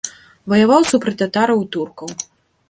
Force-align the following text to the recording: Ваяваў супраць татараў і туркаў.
Ваяваў 0.53 0.87
супраць 0.93 1.15
татараў 1.21 1.63
і 1.67 1.69
туркаў. 1.77 2.09